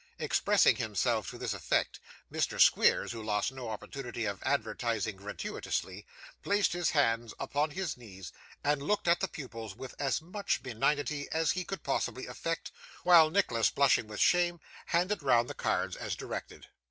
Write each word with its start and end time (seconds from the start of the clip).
Expressing 0.17 0.77
himself 0.77 1.29
to 1.29 1.37
this 1.37 1.53
effect, 1.53 1.99
Mr. 2.33 2.59
Squeers, 2.59 3.11
who 3.11 3.21
lost 3.21 3.51
no 3.51 3.69
opportunity 3.69 4.25
of 4.25 4.41
advertising 4.41 5.15
gratuitously, 5.15 6.07
placed 6.41 6.73
his 6.73 6.89
hands 6.89 7.35
upon 7.39 7.69
his 7.69 7.95
knees, 7.97 8.31
and 8.63 8.81
looked 8.81 9.07
at 9.07 9.19
the 9.19 9.27
pupils 9.27 9.75
with 9.75 9.93
as 9.99 10.19
much 10.19 10.63
benignity 10.63 11.27
as 11.31 11.51
he 11.51 11.63
could 11.63 11.83
possibly 11.83 12.25
affect, 12.25 12.71
while 13.03 13.29
Nicholas, 13.29 13.69
blushing 13.69 14.07
with 14.07 14.19
shame, 14.19 14.59
handed 14.87 15.21
round 15.21 15.47
the 15.47 15.53
cards 15.53 15.95
as 15.95 16.15
directed. 16.15 16.65